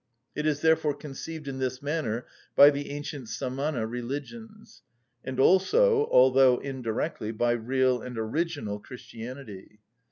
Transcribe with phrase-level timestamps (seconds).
[0.33, 4.81] It is therefore conceived in this manner by the ancient Samana religions,
[5.23, 9.79] and also, although indirectly, by real and original Christianity.